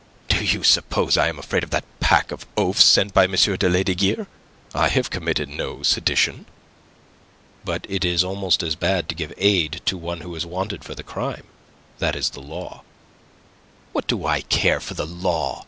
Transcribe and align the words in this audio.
Do 0.29 0.43
you 0.43 0.63
suppose 0.63 1.15
I 1.15 1.27
am 1.27 1.37
afraid 1.37 1.61
of 1.61 1.69
that 1.69 1.85
pack 1.99 2.31
of 2.31 2.47
oafs 2.57 2.83
sent 2.83 3.13
by 3.13 3.25
M. 3.25 3.33
Lesdiguieres? 3.33 4.25
I 4.73 4.87
have 4.87 5.11
committed 5.11 5.47
no 5.47 5.83
sedition." 5.83 6.47
"But 7.63 7.85
it 7.87 8.03
is 8.03 8.23
almost 8.23 8.63
as 8.63 8.75
bad 8.75 9.07
to 9.09 9.15
give 9.15 9.31
aid 9.37 9.79
to 9.85 9.99
one 9.99 10.21
who 10.21 10.33
is 10.35 10.43
wanted 10.43 10.83
for 10.83 10.95
the 10.95 11.03
crime. 11.03 11.43
That 11.99 12.15
is 12.15 12.31
the 12.31 12.39
law." 12.41 12.81
"What 13.93 14.07
do 14.07 14.25
I 14.25 14.41
care 14.41 14.79
for 14.79 14.95
the 14.95 15.05
law? 15.05 15.59